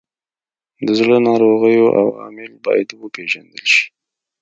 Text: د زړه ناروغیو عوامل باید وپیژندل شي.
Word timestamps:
د 0.85 0.89
زړه 0.99 1.15
ناروغیو 1.27 1.87
عوامل 2.01 2.51
باید 2.65 2.89
وپیژندل 3.01 3.65
شي. 3.73 3.85